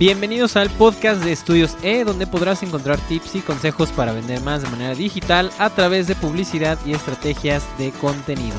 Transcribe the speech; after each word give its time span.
Bienvenidos 0.00 0.56
al 0.56 0.70
podcast 0.70 1.22
de 1.22 1.30
Estudios 1.30 1.76
E, 1.82 2.04
donde 2.04 2.26
podrás 2.26 2.62
encontrar 2.62 2.98
tips 3.06 3.34
y 3.34 3.40
consejos 3.40 3.92
para 3.92 4.14
vender 4.14 4.40
más 4.40 4.62
de 4.62 4.70
manera 4.70 4.94
digital 4.94 5.50
a 5.58 5.68
través 5.68 6.06
de 6.06 6.14
publicidad 6.14 6.78
y 6.86 6.94
estrategias 6.94 7.68
de 7.76 7.90
contenido. 7.90 8.56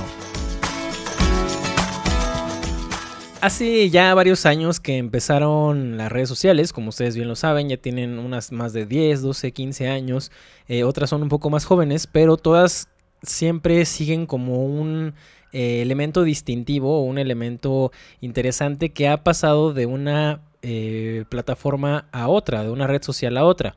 Hace 3.41 3.89
ya 3.89 4.13
varios 4.13 4.45
años 4.45 4.79
que 4.79 4.97
empezaron 4.97 5.97
las 5.97 6.11
redes 6.11 6.29
sociales, 6.29 6.73
como 6.73 6.89
ustedes 6.89 7.15
bien 7.15 7.27
lo 7.27 7.35
saben, 7.35 7.69
ya 7.69 7.77
tienen 7.77 8.19
unas 8.19 8.51
más 8.51 8.71
de 8.71 8.85
10, 8.85 9.23
12, 9.23 9.51
15 9.51 9.87
años, 9.87 10.31
eh, 10.67 10.83
otras 10.83 11.09
son 11.09 11.23
un 11.23 11.29
poco 11.29 11.49
más 11.49 11.65
jóvenes, 11.65 12.05
pero 12.05 12.37
todas 12.37 12.87
siempre 13.23 13.85
siguen 13.85 14.27
como 14.27 14.63
un 14.63 15.15
eh, 15.53 15.81
elemento 15.81 16.21
distintivo 16.21 16.99
o 16.99 17.01
un 17.01 17.17
elemento 17.17 17.91
interesante 18.19 18.89
que 18.89 19.09
ha 19.09 19.23
pasado 19.23 19.73
de 19.73 19.87
una 19.87 20.41
eh, 20.61 21.25
plataforma 21.29 22.07
a 22.11 22.27
otra, 22.27 22.63
de 22.63 22.69
una 22.69 22.87
red 22.87 23.01
social 23.03 23.37
a 23.37 23.45
otra. 23.45 23.75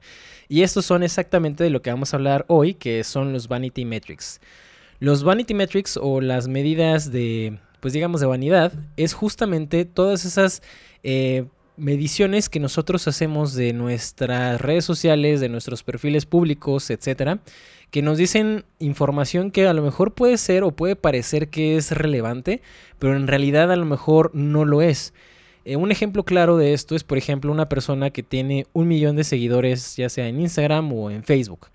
Y 0.48 0.62
estos 0.62 0.84
son 0.84 1.02
exactamente 1.02 1.64
de 1.64 1.70
lo 1.70 1.82
que 1.82 1.90
vamos 1.90 2.12
a 2.12 2.16
hablar 2.16 2.44
hoy, 2.48 2.74
que 2.74 3.02
son 3.04 3.32
los 3.32 3.48
Vanity 3.48 3.84
Metrics. 3.84 4.40
Los 5.00 5.24
Vanity 5.24 5.54
Metrics 5.54 5.98
o 6.00 6.20
las 6.20 6.48
medidas 6.48 7.10
de, 7.10 7.58
pues 7.80 7.92
digamos, 7.92 8.20
de 8.20 8.26
vanidad, 8.26 8.72
es 8.96 9.14
justamente 9.14 9.84
todas 9.84 10.24
esas 10.24 10.62
eh, 11.02 11.46
mediciones 11.76 12.48
que 12.48 12.60
nosotros 12.60 13.08
hacemos 13.08 13.54
de 13.54 13.72
nuestras 13.72 14.60
redes 14.60 14.84
sociales, 14.84 15.40
de 15.40 15.48
nuestros 15.48 15.82
perfiles 15.82 16.26
públicos, 16.26 16.90
etcétera, 16.90 17.40
que 17.90 18.02
nos 18.02 18.18
dicen 18.18 18.64
información 18.78 19.50
que 19.50 19.66
a 19.66 19.72
lo 19.72 19.82
mejor 19.82 20.14
puede 20.14 20.38
ser 20.38 20.64
o 20.64 20.70
puede 20.70 20.96
parecer 20.96 21.48
que 21.48 21.76
es 21.76 21.90
relevante, 21.90 22.62
pero 22.98 23.16
en 23.16 23.26
realidad 23.26 23.70
a 23.72 23.76
lo 23.76 23.86
mejor 23.86 24.30
no 24.34 24.64
lo 24.64 24.82
es. 24.82 25.14
Eh, 25.64 25.76
un 25.76 25.90
ejemplo 25.90 26.24
claro 26.24 26.56
de 26.56 26.74
esto 26.74 26.94
es, 26.94 27.04
por 27.04 27.18
ejemplo, 27.18 27.50
una 27.50 27.68
persona 27.68 28.10
que 28.10 28.22
tiene 28.22 28.66
un 28.72 28.86
millón 28.86 29.16
de 29.16 29.24
seguidores, 29.24 29.96
ya 29.96 30.08
sea 30.08 30.28
en 30.28 30.40
Instagram 30.40 30.92
o 30.92 31.10
en 31.10 31.24
Facebook. 31.24 31.68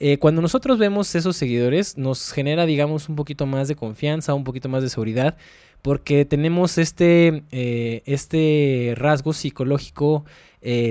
Eh, 0.00 0.18
cuando 0.18 0.42
nosotros 0.42 0.78
vemos 0.78 1.14
esos 1.14 1.36
seguidores, 1.36 1.96
nos 1.96 2.32
genera, 2.32 2.66
digamos, 2.66 3.08
un 3.08 3.14
poquito 3.14 3.46
más 3.46 3.68
de 3.68 3.76
confianza, 3.76 4.34
un 4.34 4.42
poquito 4.42 4.68
más 4.68 4.82
de 4.82 4.90
seguridad, 4.90 5.36
porque 5.82 6.24
tenemos 6.24 6.78
este, 6.78 7.44
eh, 7.52 8.02
este 8.06 8.94
rasgo 8.96 9.32
psicológico 9.32 10.24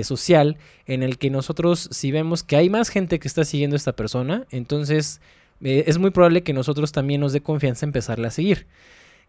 social 0.04 0.56
en 0.86 1.02
el 1.02 1.18
que 1.18 1.30
nosotros, 1.30 1.88
si 1.90 2.12
vemos 2.12 2.44
que 2.44 2.54
hay 2.54 2.70
más 2.70 2.90
gente 2.90 3.18
que 3.18 3.26
está 3.26 3.44
siguiendo 3.44 3.74
a 3.74 3.78
esta 3.78 3.96
persona, 3.96 4.46
entonces 4.52 5.20
es 5.60 5.98
muy 5.98 6.12
probable 6.12 6.44
que 6.44 6.52
nosotros 6.52 6.92
también 6.92 7.20
nos 7.20 7.32
dé 7.32 7.40
confianza 7.40 7.84
empezarla 7.84 8.28
a 8.28 8.30
seguir. 8.30 8.68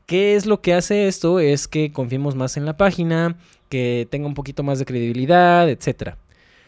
¿Qué 0.06 0.36
es 0.36 0.45
lo 0.45 0.61
que 0.61 0.73
hace 0.73 1.08
esto? 1.08 1.39
Es 1.39 1.67
que 1.67 1.92
confiemos 1.92 2.36
más 2.36 2.58
en 2.58 2.66
la 2.66 2.78
página, 2.78 3.38
que 3.70 4.08
tenga 4.11 4.28
un 4.28 4.36
poquito 4.36 4.61
más 4.61 4.78
de 4.78 4.86
credibilidad, 4.86 5.67
etc. 5.67 6.16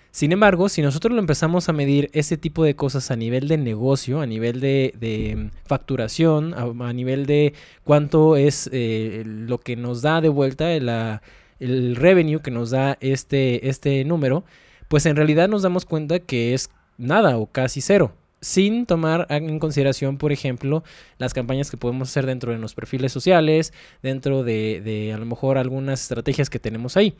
Sin 0.09 0.31
embargo, 0.31 0.69
si 0.69 0.81
nosotros 0.81 1.13
lo 1.13 1.19
empezamos 1.19 1.69
a 1.69 1.73
medir 1.73 2.09
ese 2.13 2.37
tipo 2.37 2.63
de 2.63 2.75
cosas 2.75 3.11
a 3.11 3.15
nivel 3.15 3.47
de 3.47 3.57
negocio, 3.57 4.21
a 4.21 4.25
nivel 4.25 4.59
de, 4.59 5.51
facturación, 5.65 6.55
a, 6.55 6.93
nivel 6.93 7.27
de 7.27 7.53
cuánto 7.83 8.35
es 8.37 8.69
eh, 8.73 9.21
lo 9.25 9.59
que 9.59 9.75
nos 9.75 10.01
da 10.01 10.19
de 10.21 10.29
vuelta 10.29 10.73
el 10.73 11.95
revenue 11.95 12.41
que 12.41 12.49
nos 12.49 12.71
da 12.71 12.97
este, 13.01 13.69
este 13.69 14.03
número, 14.03 14.45
pues 14.87 15.05
en 15.05 15.15
realidad 15.15 15.47
nos 15.47 15.61
damos 15.61 15.85
cuenta 15.85 16.19
que 16.19 16.55
es 16.55 16.71
nada 16.97 17.37
o 17.37 17.45
casi 17.45 17.81
cero 17.81 18.13
sin 18.41 18.85
tomar 18.85 19.25
en 19.29 19.59
consideración, 19.59 20.17
por 20.17 20.31
ejemplo, 20.31 20.83
las 21.17 21.33
campañas 21.33 21.71
que 21.71 21.77
podemos 21.77 22.09
hacer 22.09 22.25
dentro 22.25 22.51
de 22.51 22.59
los 22.59 22.75
perfiles 22.75 23.11
sociales, 23.11 23.73
dentro 24.03 24.43
de, 24.43 25.11
a 25.13 25.17
lo 25.17 25.25
mejor 25.25 25.57
algunas 25.57 26.01
estrategias 26.01 26.49
que 26.49 26.59
tenemos 26.59 26.97
ahí. 26.97 27.15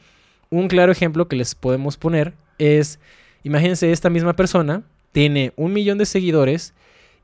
Un 0.50 0.68
claro 0.68 0.92
ejemplo 0.92 1.28
que 1.28 1.36
les 1.36 1.56
podemos 1.56 1.98
poner 1.98 2.34
es, 2.58 3.00
imagínense, 3.44 3.92
esta 3.92 4.10
misma 4.10 4.36
persona 4.36 4.84
tiene 5.12 5.54
un 5.56 5.74
millón 5.74 5.98
de 5.98 6.06
seguidores 6.06 6.74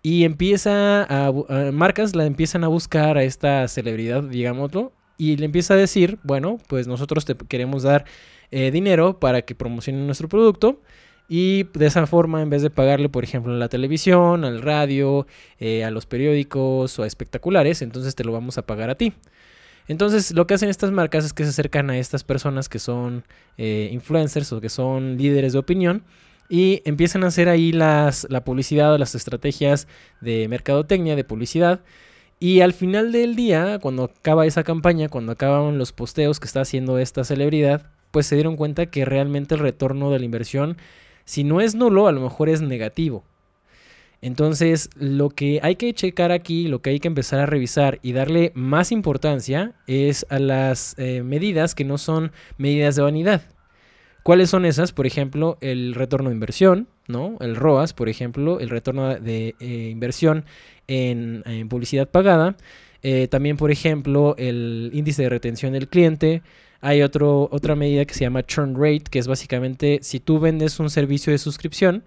y 0.02 0.26
empieza 0.26 1.04
a, 1.04 1.32
marcas 1.72 2.16
la 2.16 2.26
empiezan 2.26 2.64
a 2.64 2.68
buscar 2.68 3.18
a 3.18 3.24
esta 3.24 3.68
celebridad, 3.68 4.24
digámoslo, 4.24 4.92
y 5.18 5.38
le 5.38 5.46
empieza 5.46 5.76
a 5.76 5.78
decir, 5.78 6.20
bueno, 6.24 6.58
pues 6.68 6.88
nosotros 6.88 7.24
te 7.24 7.36
queremos 7.36 7.84
dar 7.84 8.06
eh, 8.52 8.72
dinero 8.72 9.20
para 9.20 9.44
que 9.44 9.56
promocionen 9.56 10.06
nuestro 10.06 10.28
producto 10.28 10.82
y 11.30 11.64
de 11.74 11.86
esa 11.86 12.06
forma, 12.06 12.42
en 12.42 12.50
vez 12.50 12.62
de 12.62 12.70
pagarle, 12.70 13.10
por 13.10 13.24
ejemplo, 13.24 13.54
a 13.54 13.58
la 13.58 13.70
televisión, 13.70 14.44
al 14.44 14.62
radio, 14.62 15.26
eh, 15.60 15.84
a 15.84 15.92
los 15.92 16.06
periódicos 16.06 17.00
o 17.00 17.04
a 17.04 17.08
espectaculares, 17.08 17.82
entonces 17.82 18.16
te 18.16 18.24
lo 18.24 18.32
vamos 18.32 18.58
a 18.58 18.64
pagar 18.64 18.90
a 18.90 18.96
ti. 18.96 19.14
Entonces, 19.88 20.32
lo 20.32 20.48
que 20.48 20.54
hacen 20.54 20.70
estas 20.70 20.92
marcas 20.92 21.26
es 21.26 21.34
que 21.34 21.44
se 21.44 21.50
acercan 21.50 21.90
a 21.90 21.98
estas 21.98 22.24
personas 22.24 22.70
que 22.70 22.80
son 22.80 23.24
eh, 23.58 23.90
influencers 23.92 24.52
o 24.54 24.62
que 24.62 24.70
son 24.70 25.18
líderes 25.18 25.54
de 25.54 25.60
opinión 25.60 26.04
y 26.50 26.82
empiezan 26.86 27.24
a 27.24 27.28
hacer 27.28 27.50
ahí 27.50 27.72
las, 27.72 28.28
la 28.30 28.44
publicidad 28.44 28.94
o 28.94 28.98
las 28.98 29.16
estrategias 29.16 29.88
de 30.22 30.48
mercadotecnia, 30.48 31.16
de 31.16 31.24
publicidad. 31.24 31.82
Y 32.40 32.62
al 32.62 32.74
final 32.74 33.12
del 33.12 33.36
día, 33.36 33.80
cuando 33.82 34.06
acaba 34.06 34.46
esa 34.46 34.64
campaña, 34.64 35.10
cuando 35.10 35.32
acaban 35.32 35.78
los 35.78 35.94
posteos 35.94 36.40
que 36.40 36.48
está 36.48 36.62
haciendo 36.62 36.98
esta 37.00 37.24
celebridad, 37.24 37.90
pues 38.12 38.28
se 38.28 38.36
dieron 38.36 38.58
cuenta 38.58 38.86
que 38.86 39.06
realmente 39.06 39.56
el 39.56 39.62
retorno 39.62 40.12
de 40.12 40.20
la 40.20 40.26
inversión 40.26 40.78
si 41.26 41.44
no 41.44 41.62
es 41.62 41.76
nulo, 41.76 42.08
a 42.08 42.12
lo 42.12 42.22
mejor 42.22 42.50
es 42.50 42.62
negativo. 42.62 43.24
Entonces, 44.22 44.90
lo 44.96 45.30
que 45.30 45.60
hay 45.64 45.76
que 45.76 45.94
checar 45.94 46.32
aquí, 46.32 46.70
lo 46.70 46.82
que 46.82 46.92
hay 46.92 47.02
que 47.02 47.10
empezar 47.10 47.42
a 47.42 47.46
revisar 47.46 48.00
y 48.02 48.14
darle 48.14 48.54
más 48.56 48.94
importancia 48.94 49.74
es 49.86 50.26
a 50.30 50.40
las 50.40 50.96
eh, 50.98 51.24
medidas 51.24 51.76
que 51.76 51.84
no 51.84 51.98
son 51.98 52.32
medidas 52.58 52.96
de 52.96 53.02
vanidad. 53.02 53.42
¿Cuáles 54.24 54.50
son 54.50 54.64
esas? 54.64 54.94
Por 54.94 55.06
ejemplo, 55.06 55.58
el 55.60 55.94
retorno 55.94 56.30
de 56.30 56.36
inversión, 56.36 56.88
¿no? 57.10 57.36
El 57.42 57.58
ROAS, 57.58 57.92
por 57.92 58.08
ejemplo, 58.08 58.62
el 58.62 58.70
retorno 58.70 59.16
de 59.16 59.56
eh, 59.60 59.90
inversión 59.92 60.46
en, 60.88 61.44
publicidad 61.68 62.08
pagada. 62.08 62.56
Eh, 63.04 63.28
también, 63.28 63.58
por 63.58 63.70
ejemplo, 63.70 64.36
el 64.38 64.90
índice 64.94 65.24
de 65.24 65.30
retención 65.30 65.74
del 65.74 65.90
cliente, 65.90 66.42
hay 66.82 67.02
otro, 67.02 67.50
otra 67.52 67.76
medida 67.76 68.06
que 68.06 68.14
se 68.14 68.22
llama 68.22 68.44
churn 68.46 68.76
rate, 68.76 69.04
que 69.10 69.20
es 69.20 69.28
básicamente 69.28 70.00
si 70.02 70.20
tú 70.20 70.40
vendes 70.40 70.80
un 70.80 70.90
servicio 70.90 71.32
de 71.32 71.38
suscripción, 71.38 72.04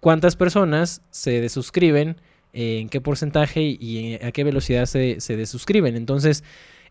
cuántas 0.00 0.36
personas 0.36 1.02
se 1.10 1.40
desuscriben, 1.40 2.16
en 2.52 2.88
qué 2.88 3.00
porcentaje 3.00 3.62
y 3.62 4.14
a 4.22 4.32
qué 4.32 4.42
velocidad 4.44 4.86
se, 4.86 5.20
se 5.20 5.36
desuscriben. 5.36 5.96
Entonces, 5.96 6.42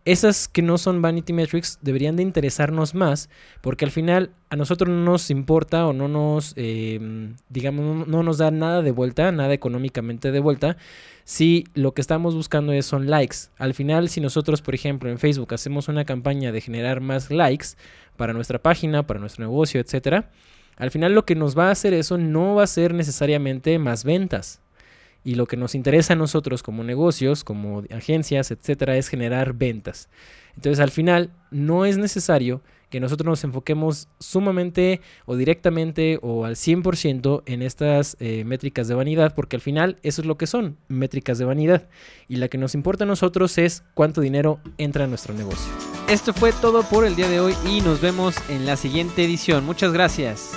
esas 0.06 0.48
que 0.48 0.62
no 0.62 0.78
son 0.78 1.02
vanity 1.02 1.34
metrics 1.34 1.78
deberían 1.82 2.16
de 2.16 2.24
interesarnos 2.24 2.96
más 2.96 3.30
porque 3.62 3.86
al 3.86 3.92
final 3.92 4.32
a 4.50 4.56
nosotros 4.56 4.90
no 4.90 5.04
nos 5.04 5.30
importa 5.30 5.86
o 5.86 5.94
no 5.94 6.08
nos, 6.08 6.54
em, 6.56 7.36
digamos, 7.50 8.08
no 8.08 8.24
nos 8.24 8.38
da 8.38 8.50
nada 8.50 8.82
de 8.82 8.92
vuelta, 8.92 9.32
nada 9.32 9.54
económicamente 9.54 10.32
de 10.32 10.40
vuelta, 10.40 10.78
si 11.26 11.66
lo 11.76 11.94
que 11.94 12.02
estamos 12.02 12.34
buscando 12.34 12.74
es, 12.74 12.86
son 12.86 13.08
likes. 13.10 13.38
Al 13.58 13.76
final, 13.76 14.10
si 14.10 14.20
nosotros, 14.20 14.62
por 14.64 14.74
ejemplo, 14.74 15.12
en 15.12 15.20
Facebook 15.20 15.54
hacemos 15.54 15.88
una 15.88 16.06
campaña 16.06 16.52
de 16.52 16.62
generar 16.62 17.02
más 17.02 17.30
likes 17.30 17.68
para 18.18 18.34
nuestra 18.34 18.60
página, 18.60 19.06
para 19.06 19.20
nuestro 19.20 19.46
negocio, 19.46 19.80
etcétera, 19.80 20.32
al 20.76 20.92
final 20.92 21.14
lo 21.14 21.26
que 21.26 21.36
nos 21.36 21.58
va 21.58 21.68
a 21.68 21.72
hacer 21.72 21.94
eso 21.94 22.18
no 22.18 22.56
va 22.56 22.64
a 22.64 22.68
ser 22.68 22.94
necesariamente 22.94 23.78
más 23.78 24.04
ventas. 24.04 24.62
Y 25.24 25.36
lo 25.36 25.46
que 25.46 25.58
nos 25.58 25.76
interesa 25.76 26.14
a 26.14 26.16
nosotros 26.16 26.64
como 26.64 26.84
negocios, 26.84 27.44
como 27.44 27.84
agencias, 27.92 28.52
etcétera, 28.52 28.98
es 28.98 29.10
generar 29.10 29.54
ventas. 29.54 30.10
Entonces, 30.56 30.80
al 30.80 30.92
final, 30.92 31.32
no 31.52 31.86
es 31.86 31.98
necesario 31.98 32.62
que 32.90 33.00
nosotros 33.00 33.26
nos 33.26 33.44
enfoquemos 33.44 34.08
sumamente 34.20 35.02
o 35.26 35.36
directamente 35.36 36.20
o 36.22 36.46
al 36.46 36.56
100% 36.56 37.44
en 37.46 37.62
estas 37.62 38.18
eh, 38.20 38.44
métricas 38.46 38.88
de 38.88 38.96
vanidad, 38.96 39.36
porque 39.36 39.56
al 39.56 39.62
final 39.62 39.98
eso 40.04 40.22
es 40.22 40.28
lo 40.28 40.38
que 40.38 40.48
son, 40.48 40.78
métricas 40.88 41.38
de 41.38 41.46
vanidad. 41.46 41.88
Y 42.28 42.38
la 42.38 42.48
que 42.48 42.58
nos 42.58 42.74
importa 42.74 43.04
a 43.04 43.08
nosotros 43.08 43.58
es 43.58 43.84
cuánto 43.94 44.22
dinero 44.22 44.60
entra 44.78 45.04
en 45.04 45.12
nuestro 45.12 45.34
negocio. 45.34 45.72
Esto 46.08 46.34
fue 46.34 46.52
todo 46.52 46.84
por 46.84 47.06
el 47.06 47.16
día 47.16 47.30
de 47.30 47.40
hoy 47.40 47.54
y 47.68 47.82
nos 47.82 48.02
vemos 48.02 48.36
en 48.50 48.66
la 48.66 48.76
siguiente 48.76 49.24
edición. 49.24 49.66
Muchas 49.66 49.94
gracias. 49.94 50.52